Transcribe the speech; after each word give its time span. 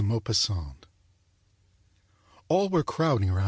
â 0.01 0.23
THE 0.23 0.53
HAND 0.55 0.87
All 2.49 2.69
were 2.69 2.81
crowding 2.83 3.29
around 3.29 3.37
M. 3.37 3.39